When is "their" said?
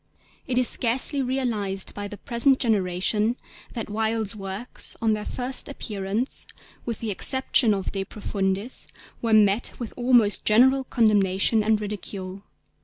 5.13-5.27